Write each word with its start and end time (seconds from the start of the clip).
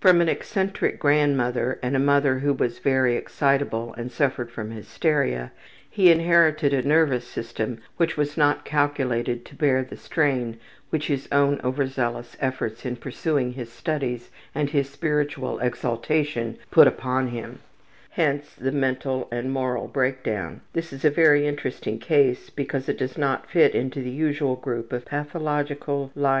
From 0.00 0.20
an 0.20 0.28
eccentric 0.28 0.98
grandmother, 0.98 1.78
and 1.80 1.94
a 1.94 2.00
mother 2.00 2.40
who 2.40 2.52
was 2.52 2.80
very 2.80 3.14
excitable 3.14 3.94
and 3.96 4.10
suffered 4.10 4.50
from 4.50 4.72
hysteria, 4.72 5.52
he 5.88 6.10
inherited 6.10 6.74
a 6.74 6.82
nervous 6.82 7.24
system 7.24 7.78
which 7.96 8.16
was 8.16 8.36
not 8.36 8.64
calculated 8.64 9.44
to 9.44 9.54
bear 9.54 9.84
the 9.84 9.96
strain 9.96 10.58
which 10.90 11.06
his 11.06 11.28
own 11.30 11.60
overzealous 11.62 12.36
efforts 12.40 12.84
in 12.84 12.96
pursuing 12.96 13.52
his 13.52 13.70
studies 13.70 14.28
and 14.56 14.70
his 14.70 14.90
spiritual 14.90 15.60
exaltation 15.60 16.56
put 16.72 16.88
upon 16.88 17.28
it, 17.28 17.50
hence 18.10 18.56
the 18.56 18.72
mental 18.72 19.28
and 19.30 19.52
moral 19.52 19.86
breakdown. 19.86 20.62
This 20.72 20.92
is 20.92 21.04
a 21.04 21.10
very 21.10 21.46
interesting 21.46 22.00
case 22.00 22.50
because 22.50 22.88
it 22.88 22.98
does 22.98 23.16
not 23.16 23.48
fit 23.48 23.72
into 23.72 24.02
the 24.02 24.10
usual 24.10 24.56
group 24.56 24.92
of 24.92 25.04
pathological 25.04 26.10
liars. 26.16 26.34